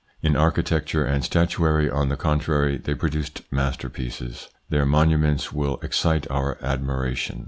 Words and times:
In 0.23 0.35
architecture 0.35 1.05
and 1.05 1.23
statuary, 1.23 1.87
on 1.87 2.09
the 2.09 2.17
contrary, 2.17 2.77
they 2.79 2.95
produced 2.95 3.43
masterpieces. 3.51 4.49
Their 4.67 4.83
monuments 4.83 5.45
still 5.49 5.77
excite 5.83 6.25
our 6.31 6.57
admiration. 6.63 7.39